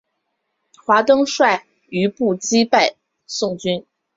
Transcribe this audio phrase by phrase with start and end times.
[0.83, 2.95] 华登率余部击败
[3.27, 3.85] 宋军。